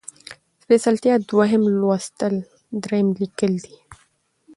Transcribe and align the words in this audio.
سپېڅلتيا، 0.61 1.13
دويم 1.29 1.63
لوستل، 1.79 2.35
دريم 2.83 3.07
ليکل 3.19 3.53
دي 3.63 3.75